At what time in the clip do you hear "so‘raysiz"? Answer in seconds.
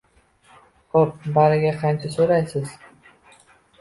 2.17-2.77